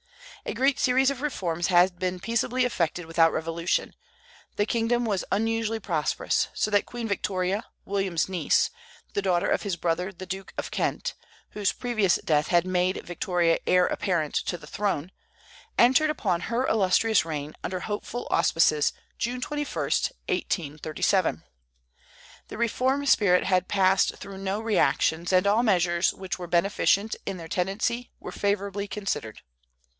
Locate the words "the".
4.55-4.65, 9.13-9.21, 10.11-10.25, 14.57-14.65, 22.47-22.57